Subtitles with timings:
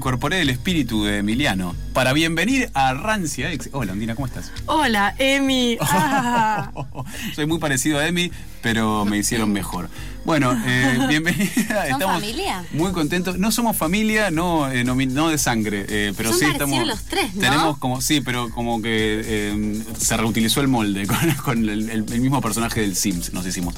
[0.00, 3.70] Incorporé el espíritu de Emiliano para bienvenir a Rancia Ex.
[3.72, 4.52] Hola, Andina, ¿cómo estás?
[4.66, 5.78] Hola, Emi.
[5.88, 6.70] Ah.
[7.34, 9.88] Soy muy parecido a Emi, pero me hicieron mejor.
[10.26, 11.88] Bueno, eh, bienvenida.
[11.88, 12.62] ¿Son familia?
[12.72, 13.38] Muy contentos.
[13.38, 16.86] No somos familia, no, eh, no, mi- no de sangre, eh, pero Son sí estamos.
[16.86, 17.40] los tres, ¿no?
[17.40, 22.12] Tenemos como, sí, pero como que eh, se reutilizó el molde con, con el, el-
[22.12, 23.74] el mismo personaje del Sims, nos hicimos.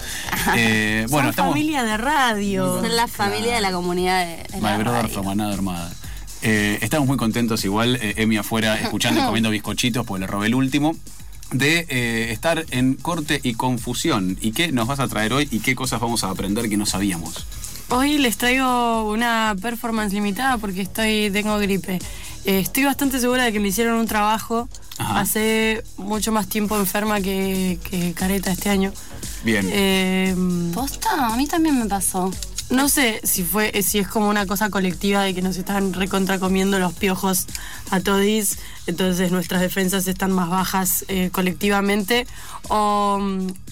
[0.57, 1.53] Eh, bueno, Son estamos.
[1.53, 2.81] familia de radio.
[2.83, 5.09] Son la familia de la comunidad de, de la My brother radio.
[5.15, 5.95] from another mother.
[6.43, 10.47] Eh, estamos muy contentos igual, eh, Emi afuera escuchando y comiendo bizcochitos porque le robé
[10.47, 10.97] el último,
[11.53, 14.39] de eh, estar en corte y confusión.
[14.41, 16.87] ¿Y qué nos vas a traer hoy y qué cosas vamos a aprender que no
[16.87, 17.47] sabíamos?
[17.91, 21.99] Hoy les traigo una performance limitada porque estoy tengo gripe.
[22.45, 24.69] Eh, estoy bastante segura de que me hicieron un trabajo.
[24.99, 25.21] Ajá.
[25.21, 28.93] Hace mucho más tiempo enferma que, que Careta este año.
[29.43, 29.69] Bien.
[29.71, 30.35] Eh,
[30.75, 31.33] ¿Posta?
[31.33, 32.31] A mí también me pasó.
[32.71, 36.39] No sé si fue si es como una cosa colectiva de que nos están recontra
[36.39, 37.47] comiendo los piojos
[37.91, 42.27] a todis, entonces nuestras defensas están más bajas eh, colectivamente,
[42.69, 43.19] o,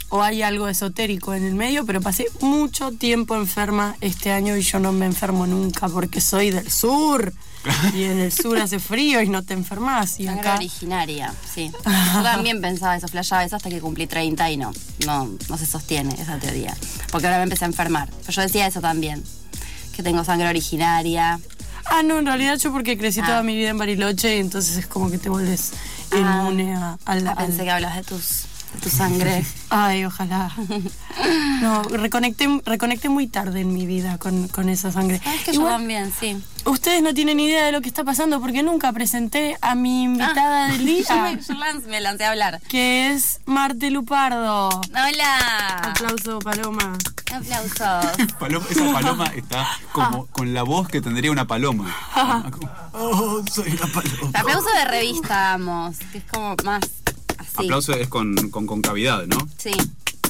[0.08, 4.62] o hay algo esotérico en el medio, pero pasé mucho tiempo enferma este año y
[4.62, 7.32] yo no me enfermo nunca porque soy del sur.
[7.94, 10.18] Y en el sur hace frío y no te enfermas.
[10.20, 10.54] Y Sangre acá.
[10.56, 11.70] originaria, sí.
[12.14, 14.72] Yo también pensaba eso, flashaba eso hasta que cumplí 30 y no,
[15.06, 16.76] no, no se sostiene esa teoría.
[17.10, 18.08] Porque ahora me empecé a enfermar.
[18.20, 19.22] Pero yo decía eso también,
[19.94, 21.40] que tengo sangre originaria.
[21.86, 23.26] Ah, no, en realidad yo porque crecí Ah.
[23.26, 25.72] toda mi vida en Bariloche y entonces es como que te vuelves
[26.12, 26.16] Ah.
[26.18, 28.42] inmune a, al- Ah, al- pensé que hablas de tus
[28.82, 29.44] tu sangre.
[29.70, 30.52] Ay, ojalá.
[31.62, 35.20] No, reconecté, reconecté muy tarde en mi vida con, con esa sangre.
[35.22, 36.36] ¿Sabes que yo Igual, también, sí.
[36.66, 40.68] Ustedes no tienen idea de lo que está pasando porque nunca presenté a mi invitada
[40.68, 42.60] del yo, día, me, yo lan- me lancé a hablar.
[42.68, 44.68] que es Marte Lupardo.
[44.68, 45.76] Hola.
[45.84, 46.96] Aplauso, Paloma.
[47.32, 48.32] Aplausos.
[48.38, 51.94] Paloma- esa paloma está como con la voz que tendría una paloma.
[52.98, 54.30] Oh, soy una paloma.
[54.30, 56.80] El aplauso de revista, vamos, que es como más
[57.36, 57.64] así.
[57.66, 59.36] Aplauso es con, con concavidad, ¿no?
[59.58, 59.72] Sí.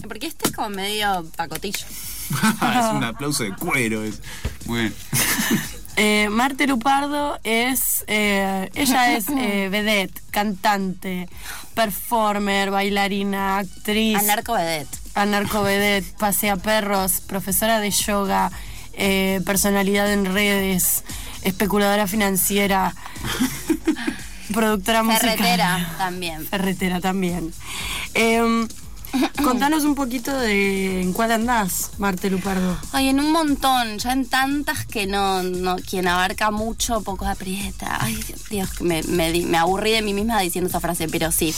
[0.09, 1.87] Porque este es como medio pacotillo.
[1.87, 4.03] es un aplauso de cuero.
[4.03, 4.21] Es.
[4.67, 4.95] Muy bien.
[5.97, 11.29] Eh, Marte Lupardo es, eh, ella es eh, vedette, cantante,
[11.75, 14.19] performer, bailarina, actriz.
[14.19, 14.99] Anarco vedette.
[15.15, 18.51] Anarcovedette, pasea perros, profesora de yoga,
[18.93, 21.05] eh, personalidad en redes,
[21.43, 22.95] especuladora financiera,
[24.53, 25.31] productora musical.
[25.31, 26.47] Ferretera también.
[26.47, 27.55] Ferretera también.
[29.45, 32.77] Contanos un poquito de en cuál andás, Marte Lupardo.
[32.93, 37.99] Ay, en un montón, ya en tantas que no, no quien abarca mucho, poco aprieta.
[38.01, 38.19] Ay,
[38.51, 41.55] Dios, me, me, aburrí de mí misma diciendo esa frase, pero sí.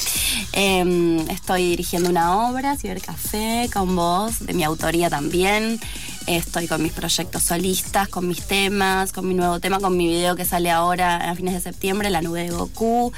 [0.52, 5.80] Eh, estoy dirigiendo una obra, Cibercafé, con vos, de mi autoría también.
[6.28, 10.36] Estoy con mis proyectos solistas, con mis temas, con mi nuevo tema, con mi video
[10.36, 13.12] que sale ahora a fines de septiembre, La Nube de Goku.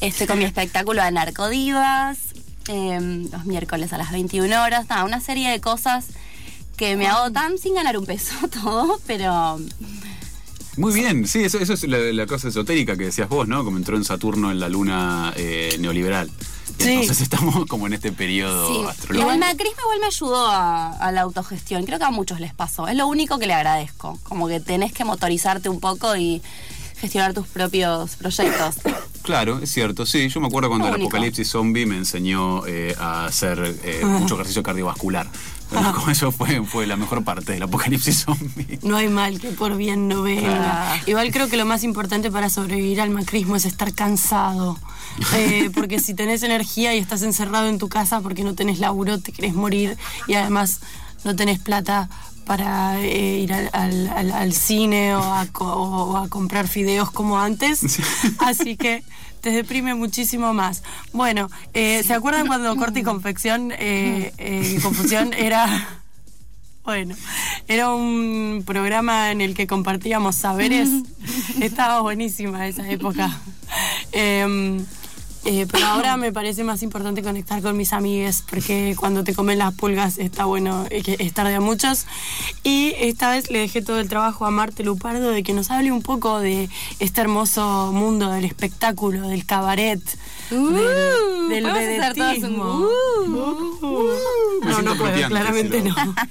[0.00, 2.16] Estoy con mi espectáculo de Narcodivas,
[2.68, 4.88] eh, los miércoles a las 21 horas.
[4.88, 6.06] Nada, una serie de cosas
[6.76, 9.58] que me hago tan sin ganar un peso todo, pero
[10.76, 13.64] Muy bien, sí, eso, eso es la, la cosa esotérica que decías vos, ¿no?
[13.64, 16.28] Como entró en Saturno en la luna eh, neoliberal.
[16.28, 16.88] Y Sí.
[16.90, 18.88] Entonces estamos como en este periodo sí.
[18.88, 19.20] astrológico.
[19.20, 21.84] Igual macrismo igual me ayudó a, a la autogestión.
[21.84, 22.88] Creo que a muchos les pasó.
[22.88, 24.18] Es lo único que le agradezco.
[24.24, 26.42] Como que tenés que motorizarte un poco y
[26.98, 28.76] gestionar tus propios proyectos.
[29.24, 30.28] Claro, es cierto, sí.
[30.28, 34.62] Yo me acuerdo cuando el apocalipsis zombie me enseñó eh, a hacer eh, mucho ejercicio
[34.62, 35.26] cardiovascular.
[35.70, 38.78] Pero como eso fue, fue la mejor parte del apocalipsis zombie.
[38.82, 40.92] No hay mal que por bien no venga.
[40.92, 41.00] Ah.
[41.06, 44.78] Igual creo que lo más importante para sobrevivir al macrismo es estar cansado.
[45.34, 49.20] Eh, porque si tenés energía y estás encerrado en tu casa porque no tenés laburo,
[49.20, 49.96] te querés morir
[50.28, 50.80] y además
[51.24, 52.08] no tenés plata
[52.46, 57.38] para eh, ir al, al- al- al cine o a, o a comprar fideos como
[57.40, 57.98] antes.
[58.38, 59.02] Así que
[59.40, 60.82] te deprime muchísimo más.
[61.12, 65.88] Bueno, eh, ¿se acuerdan cuando Corte y Confección, eh, eh, Confusión era...
[66.84, 67.14] Bueno,
[67.66, 70.90] era un programa en el que compartíamos saberes.
[71.62, 73.40] Estaba buenísima esa época.
[75.46, 79.58] Eh, pero ahora me parece más importante conectar con mis amigues porque cuando te comen
[79.58, 82.06] las pulgas está bueno eh, que estar de a muchos.
[82.62, 85.92] Y esta vez le dejé todo el trabajo a Marte Lupardo de que nos hable
[85.92, 90.00] un poco de este hermoso mundo del espectáculo, del cabaret,
[90.50, 90.58] del,
[91.50, 92.64] del Uh, podemos hacer todos un vedetismo.
[92.80, 94.04] uh.
[94.64, 96.14] Me No, no puedo, claramente si lo- no.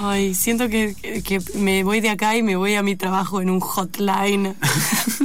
[0.00, 0.94] Ay, siento que,
[1.24, 4.54] que me voy de acá y me voy a mi trabajo en un hotline.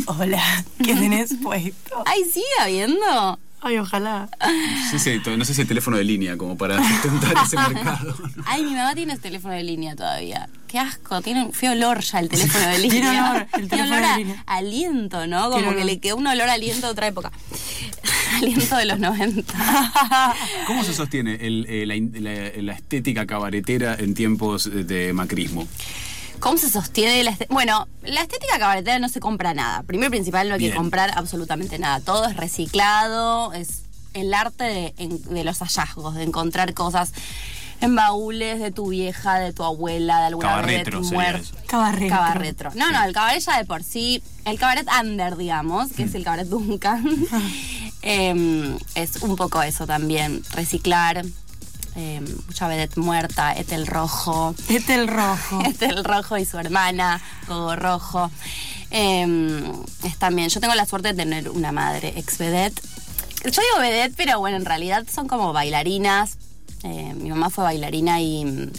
[0.07, 2.03] Hola, ¿qué tenés puesto?
[2.05, 3.39] Ay, sigue habiendo.
[3.65, 4.27] Ay, ojalá.
[4.41, 7.55] No sé, si, hay- no sé si hay teléfono de línea como para sustentar ese
[7.55, 8.13] mercado.
[8.45, 10.49] Ay, mi mamá tiene teléfono de línea todavía.
[10.67, 12.99] Qué asco, tiene un feo olor ya el teléfono de línea.
[13.01, 14.43] Tiene olor, el teléfono olor de a línea.
[14.47, 15.49] aliento, ¿no?
[15.49, 17.31] Como que le quedó un olor a aliento de otra época.
[18.35, 19.53] aliento de los 90.
[20.67, 25.69] ¿Cómo se sostiene el- eh, la, in- la- la estética cabaretera en tiempos de macrismo?
[26.43, 27.53] ¿Cómo se sostiene la estética?
[27.53, 29.81] Bueno, la estética cabaretera no se compra nada.
[29.83, 30.71] Primero y principal, no hay Bien.
[30.71, 32.01] que comprar absolutamente nada.
[32.01, 37.13] Todo es reciclado, es el arte de, en- de los hallazgos, de encontrar cosas
[37.79, 41.39] en baúles de tu vieja, de tu abuela, de alguna vez sería muerta.
[41.39, 41.55] eso.
[41.67, 42.09] Cabarretro.
[42.09, 42.71] Cabarretro.
[42.75, 46.23] No, no, el cabaret ya de por sí, el cabaret under, digamos, que es el
[46.25, 47.03] cabaret Duncan,
[48.01, 51.25] em, es un poco eso también, reciclar,
[51.95, 55.61] em, mucha vedette muerta, Etel Rojo, Este el rojo.
[55.65, 58.31] Etel Rojo y su hermana, Gogo Rojo.
[58.89, 59.71] Em,
[60.03, 62.81] es también, yo tengo la suerte de tener una madre ex vedette.
[63.43, 66.37] Yo digo vedette, pero bueno, en realidad son como bailarinas.
[66.83, 68.71] Eh, mi mamá fue bailarina y,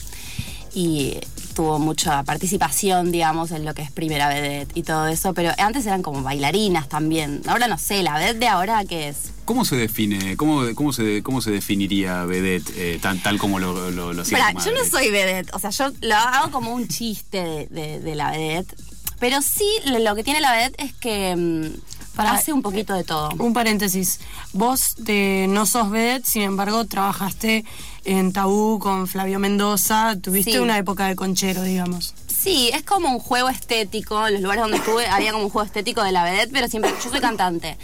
[0.75, 1.19] y
[1.55, 5.87] tuvo mucha participación, digamos, en lo que es primera vedette y todo eso, pero antes
[5.87, 7.41] eran como bailarinas también.
[7.47, 9.31] Ahora no sé, la vedette de ahora, ¿qué es?
[9.45, 13.91] ¿Cómo se define, cómo, cómo, se, cómo se definiría vedette eh, tan, tal como lo,
[13.91, 17.67] lo, lo yo no soy vedette, o sea, yo lo hago como un chiste de,
[17.71, 18.75] de- de la vedette,
[19.21, 22.95] pero sí lo lo que tiene la vedette es que mm, Para- hace un poquito
[22.95, 23.31] de todo.
[23.39, 24.21] Un paréntesis.
[24.53, 27.65] Vos de, no sos vedette, sin embargo, trabajaste
[28.05, 30.15] en Tabú con Flavio Mendoza.
[30.21, 30.59] Tuviste Sí.
[30.59, 32.15] una época de conchero, digamos.
[32.27, 34.27] Sí, es como un juego estético.
[34.27, 36.93] En los lugares donde estuve había como un juego estético de la vedette, pero siempre.
[37.03, 37.79] Yo soy cantante.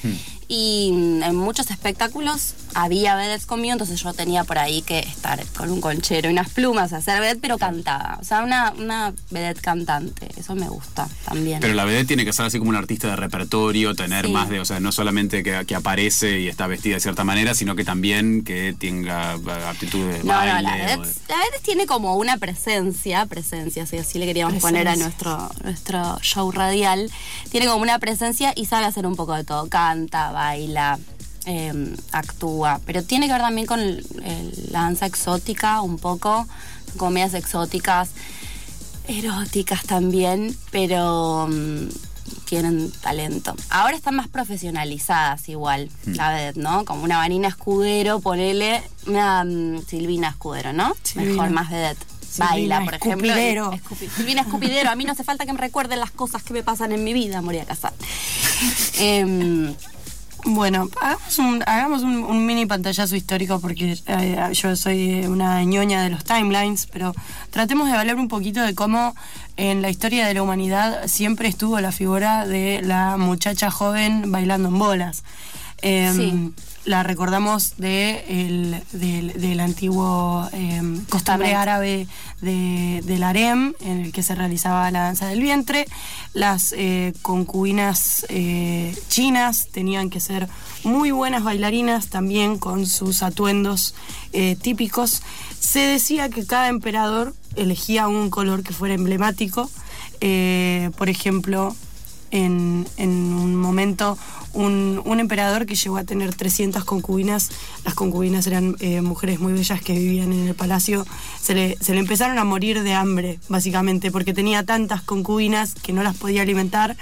[0.53, 5.41] Y mm, en muchos espectáculos había vedettes conmigo, entonces yo tenía por ahí que estar
[5.57, 8.19] con un conchero y unas plumas, hacer vedette, pero cantada.
[8.21, 10.29] O sea, una, una vedette cantante.
[10.37, 11.61] Eso me gusta también.
[11.61, 14.33] Pero la vedette tiene que ser así como un artista de repertorio, tener Sí.
[14.33, 17.55] más de, o sea, no solamente que, que aparece y está vestida de cierta manera,
[17.55, 20.55] sino que también que tenga eh, aptitud de No, baile.
[20.55, 24.61] no, la de- vedette, la vedette tiene como una presencia, presencia, si así le queríamos
[24.61, 27.09] poner a nuestro, nuestro show radial,
[27.51, 30.99] tiene como una presencia y sabe hacer un poco de todo, canta, baila,
[31.47, 36.47] eh, actúa, pero tiene que ver también con el- el- la danza exótica un poco,
[36.97, 38.11] comedias exóticas,
[39.09, 41.89] eróticas también, pero mm,
[42.45, 43.55] tienen talento.
[43.71, 46.85] Ahora están más profesionalizadas igual, la vedette, ¿no?
[46.85, 50.93] Como una Vanina Escudero, ponele, una mm, Silvina Escudero, ¿no?
[51.03, 51.31] Silvina.
[51.33, 52.05] Mejor, más vedette.
[52.31, 53.27] Silvina Baila, por ejemplo.
[53.29, 53.73] Escupidero.
[53.73, 54.91] Escupi- Silvina Escupidero.
[54.91, 57.13] A mí no hace falta que me recuerden las cosas que me pasan en mi
[57.13, 57.93] vida, moría casar.
[58.99, 59.75] Em,
[60.45, 66.11] Bueno, hagamos un, hagamos un, mini pantallazo histórico porque eh, yo soy una ñoña de
[66.11, 67.15] los timelines, pero
[67.51, 69.15] tratemos de hablar un poquito de cómo
[69.57, 74.69] en la historia de la humanidad siempre estuvo la figura de la muchacha joven bailando
[74.69, 75.25] en bolas.
[75.83, 76.53] Em, Sí.
[76.87, 82.07] La recordamos de el- del, del antiguo em, costumbre árabe
[82.41, 85.87] de, del harem, en el que se realizaba la danza del vientre.
[86.33, 90.49] Las eh, concubinas eh, chinas tenían que ser
[90.83, 93.95] muy buenas bailarinas también con sus atuendos
[94.33, 95.23] eh, típicos.
[95.61, 99.71] Se decía que cada emperador elegía un color que fuera emblemático.
[100.23, 101.77] Eh, por ejemplo,
[102.31, 104.19] en, un momento
[104.53, 107.51] un, un emperador que llegó a tener 300 concubinas,
[107.85, 111.07] las concubinas eran eh, mujeres muy bellas que vivían en el palacio,
[111.41, 115.93] se le, se le empezaron a morir de hambre, básicamente, porque tenía tantas concubinas que
[115.93, 116.97] no las podía alimentar.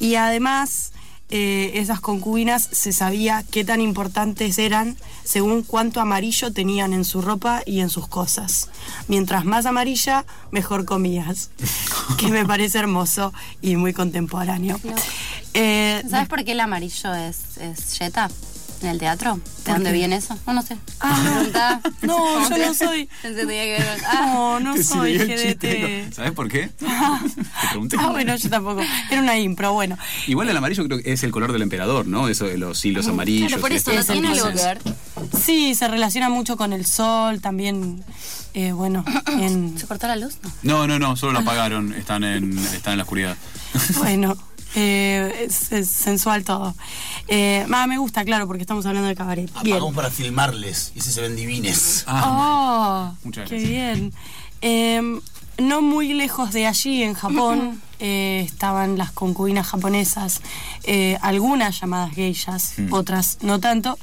[0.00, 0.92] Y además
[1.36, 7.22] eh, esas concubinas se sabía qué tan importantes eran según cuánto amarillo tenían en su
[7.22, 8.70] ropa y en sus cosas.
[9.08, 11.50] Mientras más amarilla, mejor comías,
[12.18, 14.78] que me parece hermoso y muy contemporáneo.
[14.84, 14.94] No.
[15.54, 17.98] Eh, ¿Sabes por qué el amarillo es, es
[18.84, 19.34] en el teatro?
[19.36, 19.96] ¿De ¿Por dónde qué?
[19.96, 20.38] viene eso?
[20.46, 20.76] No, no sé.
[21.00, 22.04] Ah, no.
[22.14, 23.08] No, yo no soy.
[23.22, 26.12] Pensé que tenía que ver con- Ah, No, no soy GDT.
[26.14, 26.68] ¿Sabes por qué?
[26.78, 27.96] Te pregunté.
[27.98, 28.82] Ah, bueno, yo tampoco.
[29.10, 29.96] Era una impro, bueno.
[30.26, 32.28] Igual el amarillo creo que es el color del emperador, ¿no?
[32.28, 33.48] Eso de los hilos amarillos.
[33.48, 34.14] claro, por eso esto.
[34.14, 34.78] no tiene algo que ver.
[35.42, 38.04] Sí, se relaciona mucho con el sol, también,
[38.52, 39.78] eh, bueno, en...
[39.78, 40.34] ¿Se cortó la luz?
[40.62, 40.74] No.
[40.74, 43.36] No, no, no, solo lo apagaron, están en, están en la oscuridad.
[43.96, 44.36] Bueno,
[44.74, 46.74] eh, es, es sensual todo.
[47.28, 49.50] Eh, ma, me gusta, claro, porque estamos hablando de cabaret.
[49.62, 49.76] Bien.
[49.76, 52.04] Apagamos para filmarles y se ven divines.
[52.06, 53.70] Ah, Oh, Muchas qué gracias.
[53.70, 54.12] bien.
[54.62, 55.20] Eh,
[55.58, 60.40] no muy lejos de allí, en Japón, eh, estaban las concubinas japonesas,
[60.82, 63.96] eh, algunas llamadas geishas, otras no tanto,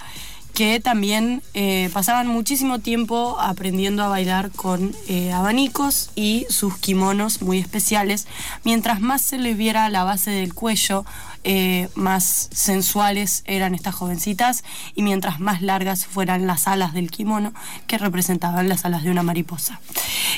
[0.54, 7.42] que también eh, pasaban muchísimo tiempo aprendiendo a bailar con eh, abanicos y sus kimonos
[7.42, 8.28] muy especiales.
[8.64, 11.06] Mientras más se les viera la base del cuello,
[11.44, 14.64] eh, más sensuales eran estas jovencitas
[14.96, 17.54] y mientras más largas fueran las alas del kimono
[17.88, 19.80] que representaban las alas de una mariposa.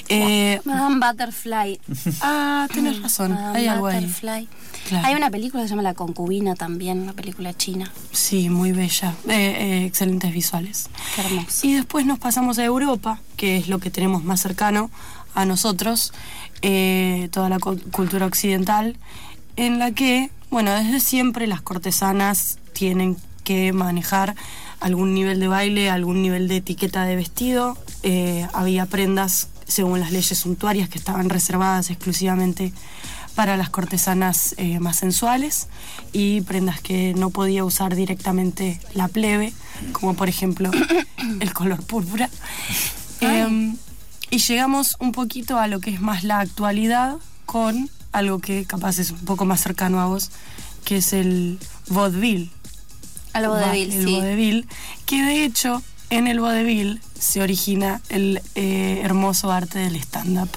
[0.10, 1.80] Eh, Madame Butterfly.
[2.22, 3.96] ah, tenés razón, Madame hay algo ahí.
[4.06, 4.48] Butterfly.
[4.90, 5.08] Claro.
[5.08, 7.92] Hay una película que se llama La Concubina también, una película china.
[8.12, 9.14] Sí, muy bella.
[9.28, 10.90] Eh, eh, excelentes visuales.
[11.16, 11.66] Qué hermoso.
[11.68, 14.90] Y después nos pasamos a Europa, que es lo que tenemos más cercano
[15.36, 16.14] a nosotros,
[16.62, 18.98] eh, toda la cu- cultura occidental,
[19.56, 24.36] en la que, bueno, desde siempre las cortesanas tienen que manejar
[24.80, 27.76] algún nivel de baile, algún nivel de etiqueta de vestido.
[28.04, 32.72] Eh, había prendas, según las leyes suntuarias, que estaban reservadas exclusivamente
[33.34, 35.70] para las cortesanas eh, más sensuales
[36.12, 39.54] y prendas que no podía usar directamente la plebe,
[39.92, 40.70] como por ejemplo
[41.40, 42.30] el color púrpura.
[43.22, 43.76] Em,
[44.30, 47.18] y llegamos un poquito a lo que es más la actualidad
[47.48, 50.32] con algo que capaz es un poco más cercano a vos,
[50.86, 52.50] que es el vaudeville.
[53.34, 54.15] Al vodevil, el sí.
[54.15, 54.67] vodevil,
[55.05, 60.50] que de hecho en el vodevil se origina el eh, hermoso arte del stand-up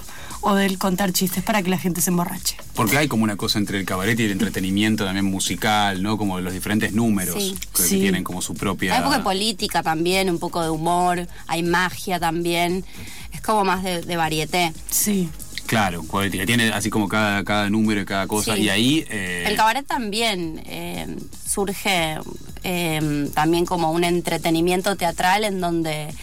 [0.43, 2.57] o del contar chistes para que la gente se emborrache.
[2.75, 6.19] Porque hay como una cosa entre el cabaret y el entretenimiento también musical, ¿no?
[6.19, 7.55] Como los diferentes números Sí.
[7.75, 7.99] que Sí.
[7.99, 8.93] tienen como su propia...
[8.93, 12.85] Hay un poco de política también, un poco de humor, hay magia también.
[13.33, 14.73] Es como más de, de varieté.
[14.91, 15.31] Sí.
[15.67, 16.05] Claro.
[16.47, 18.55] Tiene así como cada, cada número y cada cosa.
[18.55, 18.63] Sí.
[18.63, 19.07] Y ahí...
[19.11, 21.07] eh, El cabaret también eh,
[21.47, 22.19] surge
[22.65, 26.15] eh, también como un entretenimiento teatral en donde eh,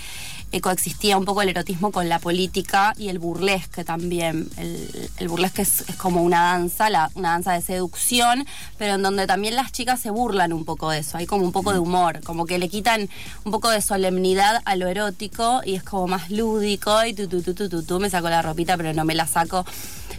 [0.62, 4.50] coexistía un poco el erotismo con la política y el burlesque también.
[4.58, 8.46] El, el burlesque es, es como una danza, la- una danza de seducción,
[8.78, 11.18] pero en donde también las chicas se burlan un poco de eso.
[11.18, 13.10] Hay como un poco de humor, como que le quitan
[13.46, 17.42] un poco de solemnidad a lo erótico y es como más lúdico y tú, tú,
[17.42, 19.66] tú, tú, tú, tú, me saco la ropita pero no me la saco.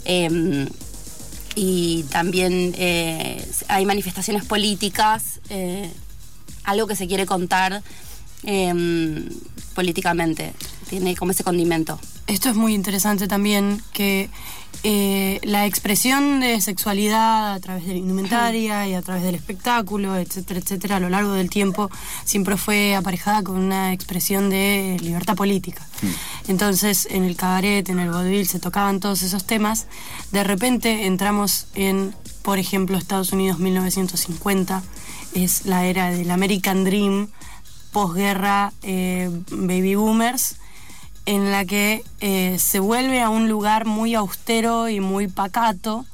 [0.05, 0.69] Em,
[1.57, 5.89] y también eh, hay manifestaciones políticas, eh,
[6.65, 7.83] algo que se quiere contar
[8.43, 9.29] eh,
[9.75, 10.53] políticamente,
[10.89, 11.99] tiene como ese condimento.
[12.27, 14.31] Esto es muy interesante también, que
[14.83, 20.17] eh, la expresión de sexualidad a través de la indumentaria y a través del espectáculo,
[20.17, 21.91] etcétera, etcétera, a lo largo del tiempo
[22.25, 25.87] siempre fue aparejada con una expresión de libertad política.
[26.49, 29.87] Entonces, en el cabaret, en el vaudeville, se tocaban todos esos temas.
[30.33, 34.83] De repente entramos en, por ejemplo, Estados Unidos 1950,
[35.35, 37.29] es la era del American Dream,
[37.95, 40.57] posguerra, eh, baby boomers
[41.27, 46.05] en la que eh, se vuelve a un lugar muy austero y muy pacato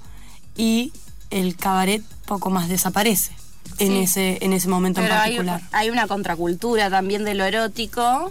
[0.57, 0.93] y
[1.31, 3.33] el cabaret poco más desaparece
[3.79, 5.63] en ese en ese momento Pero en particular.
[5.73, 8.31] hay una contracultura también de lo erótico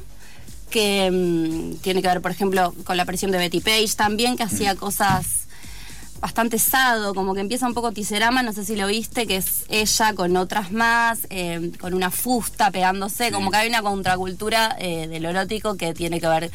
[0.69, 4.43] que mm, tiene que ver, por ejemplo, con la aparición de Betty Page también, que
[4.43, 5.47] hacía cosas
[6.19, 9.63] bastante sado, como que empieza un poco Ticerama, no sé si lo viste, que es
[9.69, 15.07] ella con otras más, eh, con una fusta pegándose, como que hay una contracultura eh,
[15.07, 16.51] de lo erótico que tiene que ver,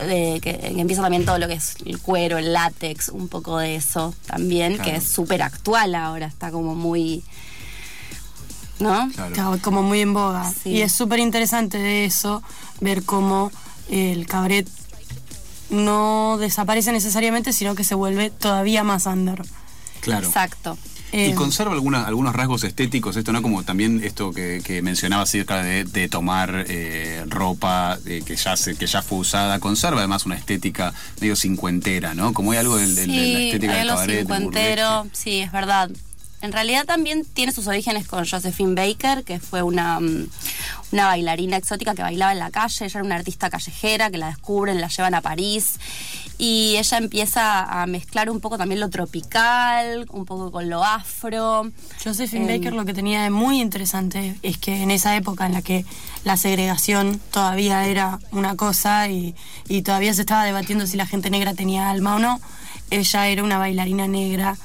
[0.00, 3.58] eh, que, que empieza también todo lo que es el cuero, el látex, un poco
[3.58, 4.90] de eso también, Claro.
[4.90, 7.22] que es súper actual ahora, está como muy...
[8.78, 9.08] ¿No?
[9.32, 9.58] Claro.
[9.62, 10.52] Como muy en boga.
[10.62, 10.68] Sí.
[10.70, 12.42] Y es súper interesante de eso
[12.80, 13.50] ver cómo
[13.88, 14.68] el cabaret
[15.70, 19.42] no desaparece necesariamente, sino que se vuelve todavía más under.
[20.00, 20.26] Claro.
[20.28, 20.78] Exacto.
[21.12, 23.40] Y Eh, conserva alguna- algunos rasgos estéticos, esto, ¿no?
[23.40, 28.56] Como también esto que, que mencionaba acerca de, de tomar eh, ropa eh, que, ya
[28.56, 29.60] se, que ya fue usada.
[29.60, 32.32] Conserva además una estética medio cincuentera, ¿no?
[32.32, 34.18] Como hay algo del, del- de la estética hay del algo cabaret.
[34.18, 35.90] cincuentero, sí, es verdad.
[36.42, 40.28] En realidad también tiene sus orígenes con Josephine Baker, que fue una, mm,
[40.92, 42.84] una bailarina exótica que bailaba en la calle.
[42.84, 45.78] Ella era una artista callejera que la descubren, la llevan a París.
[46.38, 51.70] Y ella empieza a mezclar un poco también lo tropical, un poco con lo afro.
[52.04, 55.54] Josephine Em, Baker lo que tenía de muy interesante es que en esa época en
[55.54, 55.86] la que
[56.24, 59.34] la segregación todavía era una cosa y,
[59.68, 62.40] y todavía se estaba debatiendo si la gente negra tenía alma o no,
[62.90, 64.56] ella era una bailarina negra,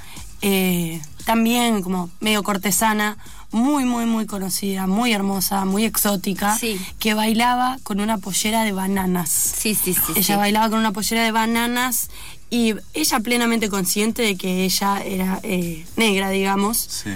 [0.42, 3.18] eh, también como medio cortesana,
[3.52, 6.80] muy, muy, muy conocida, muy hermosa, muy exótica, Sí.
[7.00, 9.30] que bailaba con una pollera de bananas.
[9.30, 10.02] Sí, sí, sí.
[10.16, 10.36] Ella sí.
[10.36, 12.10] bailaba con una pollera de bananas
[12.50, 16.78] y ella plenamente consciente de que ella era eh, negra, digamos.
[16.78, 17.10] Sí.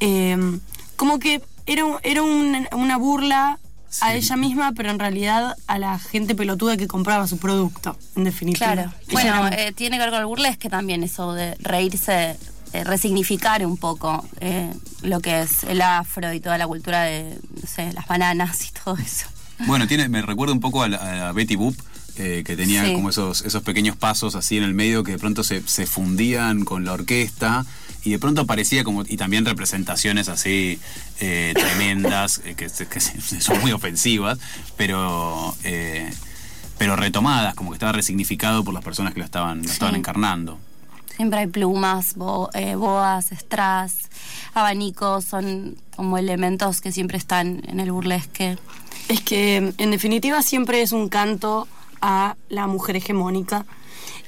[0.00, 0.58] Eh,
[0.96, 3.58] como que era, un- era un- una burla
[4.00, 8.24] a ella misma, pero en realidad a la gente pelotuda que compraba su producto, en
[8.24, 8.72] definitiva.
[8.72, 8.92] Claro.
[9.12, 12.36] Bueno, era- eh, tiene que ver con el burlesque también, eso de reírse,
[12.80, 17.38] eh, resignificar un poco eh, lo que es el afro y toda la cultura de,
[17.60, 19.26] no sé, las bananas y todo eso.
[19.66, 21.76] Bueno, tiene, me recuerda un poco a, la- a Betty Boop,
[22.18, 22.94] eh, que tenía Sí.
[22.94, 26.64] como esos, esos pequeños pasos así en el medio que de pronto se, se fundían
[26.64, 27.64] con la orquesta
[28.04, 30.78] y de pronto parecía como, y también representaciones así
[31.20, 33.00] eh, tremendas, eh, que, que
[33.40, 34.38] son muy ofensivas,
[34.76, 36.10] pero, eh,
[36.78, 40.58] pero retomadas, como que estaba resignificado por las personas que lo estaban, lo estaban encarnando.
[41.16, 43.94] Siempre hay plumas, bo- eh, boas, strass,
[44.54, 48.58] abanicos, son como elementos que siempre están en el burlesque.
[49.08, 51.66] Es que en definitiva siempre es un canto
[52.02, 53.64] a la mujer hegemónica.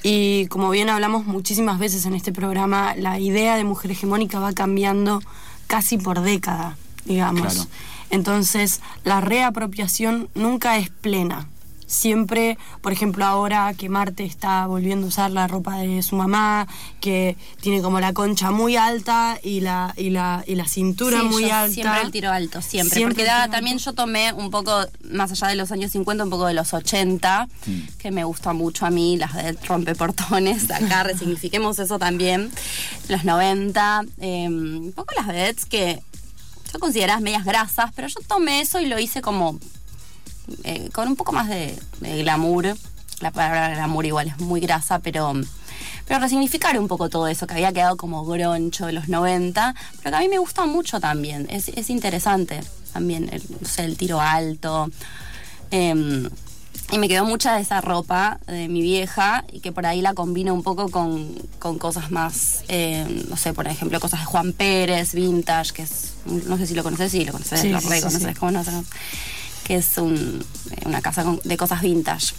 [0.02, 4.52] Y como bien hablamos muchísimas veces en este programa, la idea de mujer hegemónica va
[4.52, 5.21] cambiando
[5.66, 7.52] casi por década, digamos.
[7.54, 7.68] Claro.
[8.11, 11.49] Entonces, la reapropiación nunca es plena.
[11.88, 16.68] Siempre, por ejemplo, ahora que Marte está volviendo a usar la ropa de su mamá,
[17.00, 21.26] que tiene como la concha muy alta y la, y la, y la cintura Sí,
[21.26, 21.73] muy yo alta.
[21.75, 22.95] Siempre el tiro alto, siempre.
[22.95, 23.87] Siempre porque da- también alto.
[23.90, 27.49] yo tomé un poco, más allá de los años 50, un poco de los 80,
[27.99, 30.71] que me gusta mucho a mí, las de rompeportones.
[30.71, 32.50] Acá resignifiquemos eso también.
[33.09, 36.02] Los 90, eh, un poco las vedettes que
[36.71, 39.59] son consideradas medias grasas, pero yo tomé eso y lo hice como
[40.64, 42.76] eh, con un poco más de, de glamour.
[43.20, 45.32] La palabra glamour igual es muy grasa, pero,
[46.06, 50.10] pero resignificar un poco todo eso que había quedado como groncho de los 90, pero
[50.10, 51.46] que a mí me gusta mucho también.
[51.50, 52.60] Es, es interesante
[52.92, 54.90] también, el, no sé, el tiro alto.
[55.70, 56.28] Em,
[56.90, 60.14] y me quedó mucha de esa ropa de mi vieja y que por ahí la
[60.14, 64.54] combino un poco con, con cosas más, eh, no sé, por ejemplo, cosas de Juan
[64.54, 67.88] Pérez, vintage, que es, no sé si lo conoces, sí, lo conoces, Sí, lo sí,
[67.88, 68.34] sí, reconoces, sí.
[68.34, 68.62] ¿cómo no?
[69.68, 72.34] Que es un, eh, una casa de cosas vintage.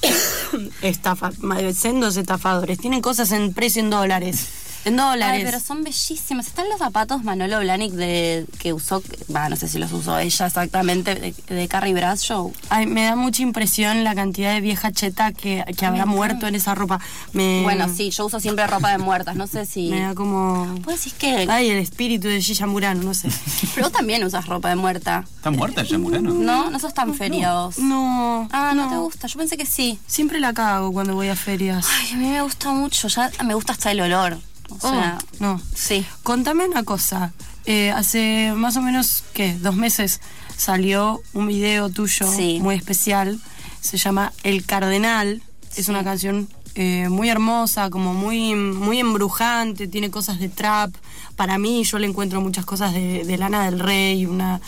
[0.82, 1.30] estafa,
[1.74, 2.78] sendos estafadores.
[2.78, 4.48] Tienen cosas en precio en dólares.
[4.84, 5.40] En dólares.
[5.40, 6.46] Ay, pero son bellísimas.
[6.46, 9.02] Están los zapatos Manolo Blahnik de, que usó,
[9.34, 12.52] va, no sé si los usó ella exactamente, de, de Carrie Bradshaw.
[12.70, 16.54] Ay, me da mucha impresión la cantidad de vieja cheta que, que habrá muerto en
[16.54, 17.00] esa ropa.
[17.32, 19.88] Me, Bueno, sí, yo uso siempre ropa de muertas, no sé si...
[19.90, 20.66] Me da como.
[20.80, 21.46] Vos decís que...
[21.48, 23.28] Ay, el espíritu de Gilla Murano, no sé.
[23.74, 25.24] Pero vos también usas ropa de muerta.
[25.36, 26.32] ¿Está muerta ya Murano?
[26.32, 26.70] ¿No?
[26.70, 27.78] No sos tan feria vos.
[27.78, 28.48] No.
[28.52, 29.26] Ah, no, te gusta.
[29.26, 29.98] Yo pensé que sí.
[30.06, 31.86] Siempre la cago cuando voy a ferias.
[31.90, 33.08] Ay, a mí me gusta mucho.
[33.08, 34.38] Ya me gusta hasta el olor.
[34.70, 35.60] O sea, Oh, no.
[35.74, 36.04] sí.
[36.22, 37.32] Contame una cosa.
[37.66, 39.54] Eh, hace más o menos, ¿qué?
[39.54, 40.20] Dos meses
[40.56, 42.58] salió un video tuyo Sí.
[42.60, 43.38] muy especial.
[43.80, 45.42] Se llama El Cardenal.
[45.76, 50.94] Es una canción eh, muy hermosa, como muy, muy embrujante, tiene cosas de trap.
[51.36, 54.60] Para mí, yo le encuentro muchas cosas de, de Lana del Rey, una,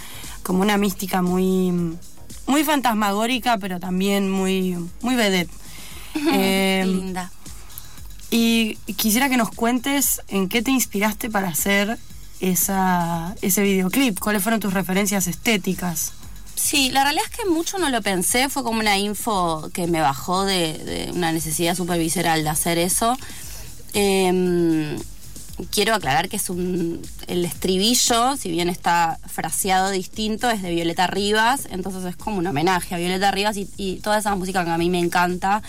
[0.43, 1.71] como una mística muy,
[2.47, 5.51] muy fantasmagórica, pero también muy, muy vedette.
[6.13, 7.31] Qué Eh, linda.
[8.33, 11.99] Y quisiera que nos cuentes en qué te inspiraste para hacer
[12.41, 14.19] esa, ese videoclip.
[14.19, 16.13] ¿Cuáles fueron tus referencias estéticas?
[16.55, 20.01] Sí, la realidad es que mucho no lo pensé, fue como una info que me
[20.01, 23.19] bajó de, una necesidad súper visceral de hacer eso.
[23.93, 24.99] Em,
[25.71, 27.03] quiero aclarar que es un.
[27.27, 32.47] El estribillo, si bien está fraseado distinto, es de Violeta Rivas, entonces es como un
[32.47, 35.63] homenaje a Violeta Rivas y, y toda esa música que a mí me encanta.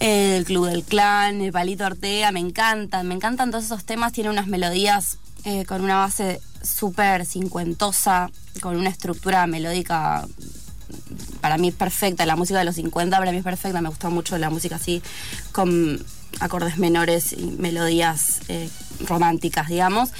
[0.00, 4.30] El Club del Clan, el Palito Ortega, me encantan, me encantan todos esos temas, tiene
[4.30, 8.30] unas melodías eh, con una base súper cincuentosa,
[8.60, 10.26] con una estructura melódica
[11.40, 14.08] para mí es perfecta, la música de los 50 para mí es perfecta, me gusta
[14.08, 15.02] mucho la música así
[15.52, 16.04] con
[16.40, 18.68] acordes menores y melodías eh,
[19.06, 20.10] románticas, digamos.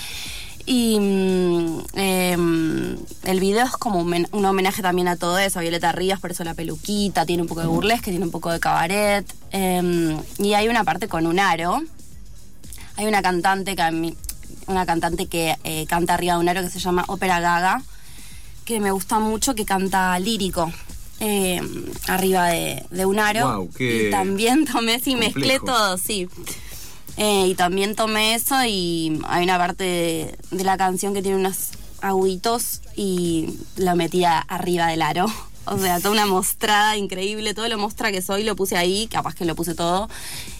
[0.67, 5.59] Y mm, em, el video es como un, men- un homenaje también a todo eso,
[5.59, 8.51] a Violeta Rivas, por eso la peluquita, tiene un poco de burlesque, tiene un poco
[8.51, 9.27] de cabaret.
[9.51, 11.83] em, y hay una parte con un aro.
[12.97, 14.15] Hay una cantante que a mí-
[14.67, 17.83] una cantante que eh, canta arriba de un aro que se llama Ópera Gaga,
[18.65, 20.73] que me gusta mucho, que canta lírico.
[21.21, 21.61] eh,
[22.09, 23.69] arriba de, de un aro.
[23.77, 25.67] Qué y también tomé, sí, mezclé complejo.
[25.67, 26.29] todo, sí.
[27.17, 31.71] Eh, y también tomé eso y hay una parte de, la canción que tiene unos
[32.01, 35.27] aguitos y lo metí arriba del aro.
[35.67, 39.35] O sea, toda una mostrada increíble, todo lo mostra que soy lo puse ahí, capaz
[39.35, 40.11] que lo puse todo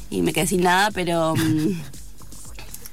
[0.09, 1.83] y me quedé sin nada, pero mm,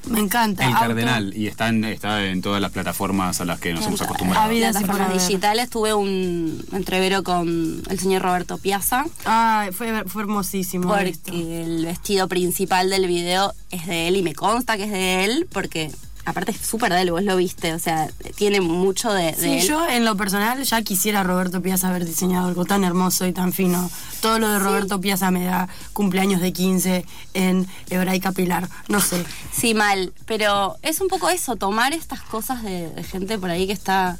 [0.07, 0.63] Me encanta.
[0.65, 3.85] El Auto- Cardenal, y está en, está en todas las plataformas a las que nos
[3.85, 4.45] hemos acostumbrado.
[4.45, 9.05] Habidas plataformas digitales tuve un entrevero con el señor Roberto Piazza.
[9.25, 10.95] Ay, fue, fue hermosísimo.
[10.97, 11.31] esto.
[11.31, 15.25] Porque el vestido principal del video es de él y me consta que es de
[15.25, 15.91] él porque
[16.25, 19.49] aparte es súper de él, vos lo viste, o sea, tiene mucho de, de Sí,
[19.59, 19.67] él.
[19.67, 23.33] yo en lo personal ya quisiera a Roberto Piazza haber diseñado algo tan hermoso y
[23.33, 23.89] tan fino.
[24.21, 28.69] Todo lo de Roberto Piazza me da cumpleaños de 15 en Hebraica Pilar.
[28.87, 29.23] No sé.
[29.51, 33.65] Sí, mal, pero es un poco eso, tomar estas cosas de, de gente por ahí
[33.67, 34.17] que está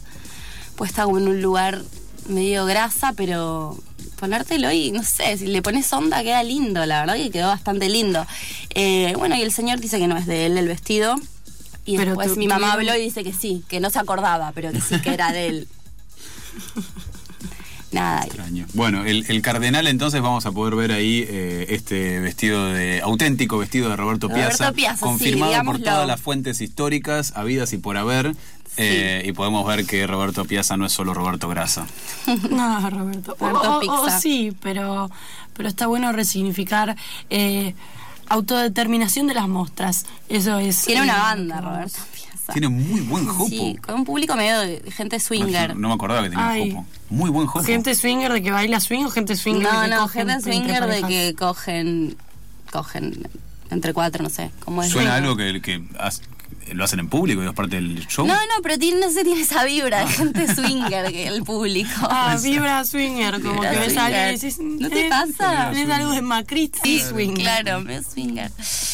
[0.76, 1.82] puesta como en un lugar
[2.28, 3.78] medio grasa, pero
[4.20, 7.90] ponértelo y no sé, si le pones onda queda lindo, la verdad que quedó bastante
[7.90, 8.26] lindo.
[8.76, 11.16] Eh, bueno, y el señor dice que no es de él el vestido,
[11.94, 14.72] Y Pero después mi mamá habló y dice que sí, que no se acordaba, pero
[14.72, 15.68] que sí que era de él.
[17.92, 18.24] Nada.
[18.24, 18.66] Extraño.
[18.74, 23.58] Bueno, el, el cardenal entonces vamos a poder ver ahí eh, este vestido de auténtico
[23.58, 27.78] vestido de Roberto Roberto Piazza, Piazza, sí, confirmado por todas las fuentes históricas habidas y
[27.80, 28.34] por haber.
[28.78, 31.86] eh, y podemos ver que Roberto Piazza no es solo Roberto Grasa.
[32.50, 33.36] No, Roberto.
[33.40, 34.20] O- Roberto o- o Pizza.
[34.22, 35.12] sí, pero,
[35.54, 36.96] pero está bueno resignificar
[37.30, 37.76] eh,
[38.32, 40.06] autodeterminación de las muestras.
[40.30, 40.86] Eso es.
[40.86, 42.54] Tiene una eh, banda, Roberto Piazza.
[42.54, 43.50] Tiene muy buen jopo.
[43.50, 45.76] Sí, con un público medio de gente swinger.
[45.76, 46.72] No, no me acordaba que tenía Ay.
[46.72, 46.86] jopo.
[47.10, 47.66] Muy buen jopo.
[47.66, 50.44] ¿Gente swinger de que baila swing o gente swinger No, de que no, cogen gente
[50.44, 52.16] swinger de que cogen,
[52.72, 53.28] cogen
[53.70, 54.90] entre cuatro, no sé, cómo es.
[54.90, 55.84] Suena algo que, que
[56.74, 58.26] lo hacen en público y es parte del show.
[58.26, 61.90] No, no, pero tiene, no sé, tiene esa vibra de gente swinger que el público.
[62.04, 64.58] Ah, vibra swinger, como Vibra que ves a alguien y decís.
[64.60, 65.72] ¿No te pasa?
[65.72, 67.38] Tenés algo de macrista y swinger.
[67.64, 68.52] Claro, medio swinger.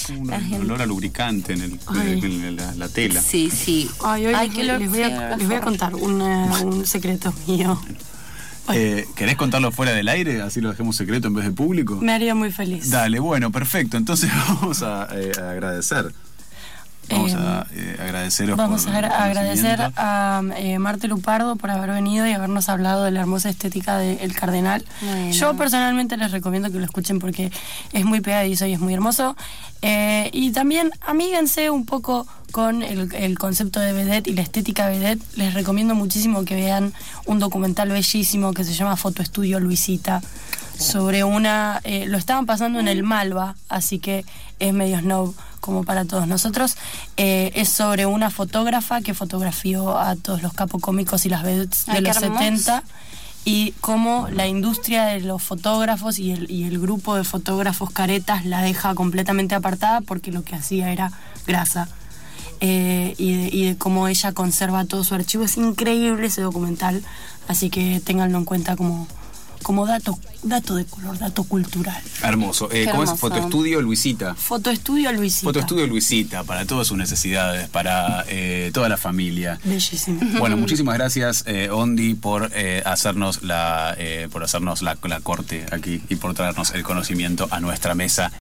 [0.09, 3.21] Un olor a lubricante en, el, en la, la tela.
[3.21, 3.89] Sí, sí.
[4.03, 7.33] Ay, hoy Ay, les, voy- les voy a, loco, les voy a contar un secreto
[7.47, 7.79] mío.
[8.73, 10.41] Eh, ¿Querés contarlo fuera del aire?
[10.41, 11.95] Así lo dejemos secreto en vez de público.
[12.01, 12.89] Me haría muy feliz.
[12.89, 13.95] Dale, bueno, perfecto.
[13.97, 16.13] Entonces vamos a, eh, a agradecer.
[17.09, 21.91] Vamos Eh, a eh, agradeceros Vamos por a agradecer a eh, Marte Lupardo por haber
[21.91, 24.83] venido y habernos hablado de la hermosa estética de El Cardenal.
[25.01, 25.31] Bueno.
[25.31, 27.51] Yo personalmente les recomiendo que lo escuchen porque
[27.93, 29.35] es muy pegadizo y es muy hermoso.
[29.81, 34.87] Eh, y también amíguense un poco con el, el concepto de vedette y la estética
[34.89, 35.21] vedette.
[35.35, 36.93] Les recomiendo muchísimo que vean
[37.25, 40.21] un documental bellísimo que se llama Fotoestudio Luisita
[40.77, 41.79] sobre una...
[41.83, 44.25] eh, lo estaban pasando en el Malva, así que
[44.59, 45.33] es medio snob
[45.67, 46.77] como para todos nosotros.
[47.17, 51.91] Eh, es sobre una fotógrafa que fotografió a todos los capocómicos y las vedettes de
[51.91, 52.39] Ay, los hermoso.
[52.39, 52.83] 70
[53.45, 58.45] y cómo la industria de los fotógrafos y el, y el grupo de fotógrafos caretas
[58.45, 61.11] la deja completamente apartada porque lo que hacía era
[61.45, 61.87] grasa.
[62.59, 65.43] Eh, y, de, y de cómo ella conserva todo su archivo.
[65.43, 67.03] Es increíble ese documental,
[67.47, 69.07] así que ténganlo en cuenta como,
[69.63, 72.01] como dato, dato de color, dato cultural.
[72.23, 72.69] Hermoso.
[72.71, 73.17] Eh, ¿Cómo es hermoso.
[73.17, 74.35] Fotoestudio Luisita?
[74.35, 75.43] Fotoestudio Luisita.
[75.45, 79.59] Fotoestudio Luisita, para todas sus necesidades, para eh, toda la familia.
[79.63, 80.19] Bellísimo.
[80.37, 85.65] Bueno, muchísimas gracias, eh, Ondi, por eh, hacernos la, eh, por hacernos la, la corte
[85.71, 88.31] aquí y por traernos el conocimiento a nuestra mesa.